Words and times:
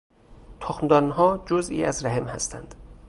تخمدانها 0.59 1.43
جزئی 1.45 1.83
از 1.83 2.05
رحم 2.05 2.23
هستند. 2.25 2.75